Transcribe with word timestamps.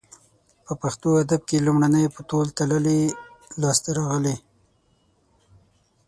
په 0.65 0.73
پښتو 0.81 1.09
ادب 1.23 1.41
کې 1.49 1.65
لومړنۍ 1.67 2.05
په 2.15 2.21
تول 2.29 2.47
تللې 2.57 3.01
لاسته 3.61 3.89
راغلې 3.97 4.35